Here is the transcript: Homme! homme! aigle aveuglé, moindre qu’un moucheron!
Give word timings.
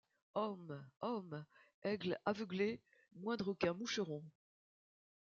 Homme! 0.33 0.83
homme! 1.01 1.45
aigle 1.83 2.17
aveuglé, 2.25 2.81
moindre 3.17 3.53
qu’un 3.53 3.75
moucheron! 3.75 4.23